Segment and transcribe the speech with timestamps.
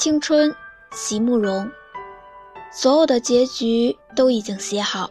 [0.00, 0.50] 青春，
[0.92, 1.70] 席慕容。
[2.72, 5.10] 所有的结局都已经写好，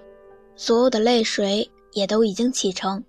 [0.56, 3.04] 所有的泪水也都已经启程，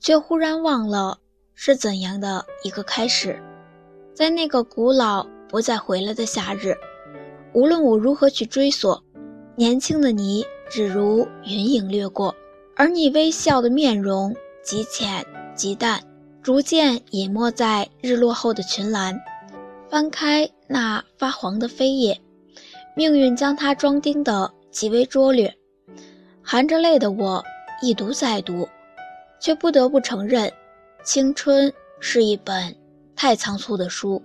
[0.00, 1.18] 却忽然忘了
[1.54, 3.38] 是怎样的一个开始。
[4.14, 6.74] 在那个古老不再回来的夏日，
[7.52, 9.04] 无论我如何去追索，
[9.56, 12.34] 年轻的你只如云影掠过，
[12.74, 14.34] 而你微笑的面容
[14.64, 15.22] 极浅
[15.54, 16.02] 极淡，
[16.42, 19.20] 逐渐隐没在日落后的群岚。
[19.90, 22.20] 翻开那发黄的扉页。
[22.96, 25.52] 命运将它装订的极为拙劣，
[26.42, 27.42] 含着泪的我
[27.82, 28.68] 一读再读，
[29.40, 30.52] 却不得不承认，
[31.04, 32.76] 青春是一本
[33.16, 34.22] 太仓促的书。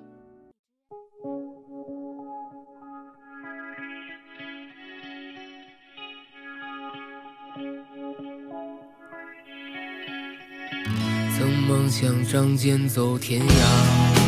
[11.38, 14.25] 曾梦想仗剑走天涯。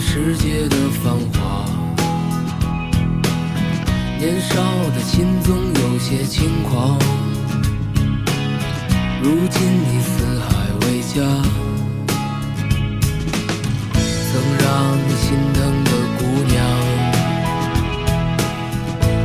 [0.00, 1.64] 世界的繁华，
[4.18, 4.54] 年少
[4.94, 6.98] 的心总有些轻狂。
[9.22, 10.48] 如今你四海
[10.80, 11.20] 为家，
[13.92, 14.66] 曾让
[15.06, 16.56] 你心疼的姑娘，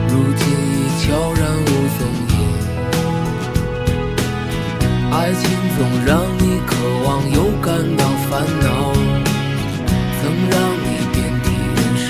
[0.10, 1.66] 如今已悄然无
[1.98, 2.34] 踪影。
[5.12, 5.42] 爱情
[5.78, 6.70] 总让你渴
[7.06, 8.95] 望又感到烦恼。
[10.26, 11.46] 能让你遍体
[11.76, 11.80] 鳞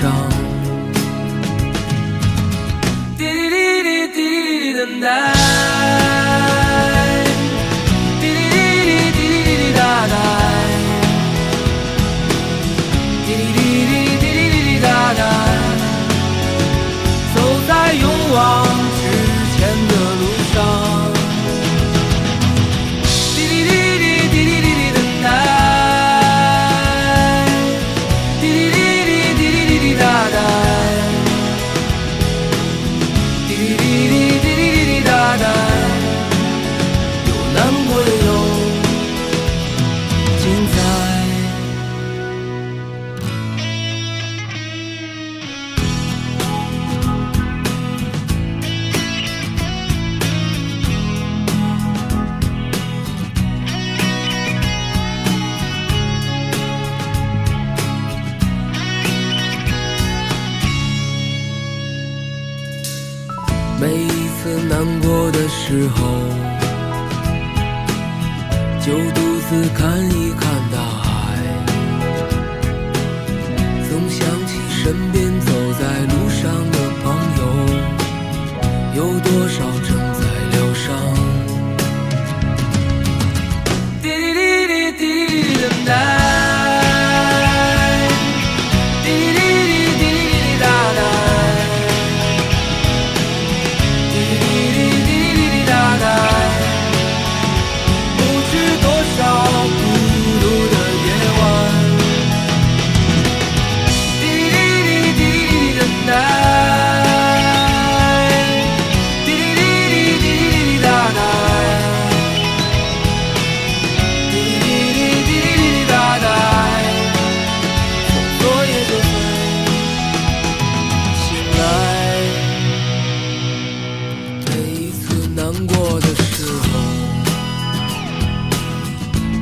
[3.18, 4.18] 滴滴滴滴
[4.62, 5.04] 滴等待
[8.18, 10.14] 滴滴滴滴滴滴滴滴答答
[13.26, 14.05] 滴滴滴滴
[63.78, 65.98] 每一次难过的时候，
[68.80, 71.06] 就独自看一看大海，
[73.86, 77.04] 总想起身边走在路上的朋
[77.38, 77.40] 友，
[78.94, 79.56] 有多少
[79.86, 80.20] 正在
[80.52, 80.84] 疗伤。
[84.00, 86.15] 滴滴滴滴滴滴等待。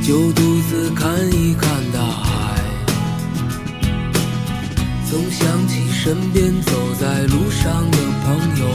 [0.04, 2.60] 就独自看一看大海，
[5.10, 8.66] 总想起身边走在路上的朋友，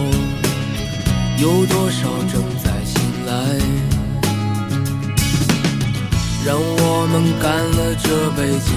[1.37, 3.31] 有多少正在醒来？
[6.43, 7.47] 让我们干
[7.77, 8.71] 了这杯酒，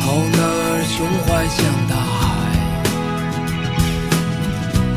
[0.00, 1.58] 好男儿胸怀像
[1.88, 2.28] 大海，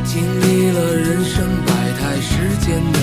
[0.04, 0.12] 经
[0.42, 1.34] 历了人生
[1.66, 2.30] 百态世
[2.66, 3.03] 间的。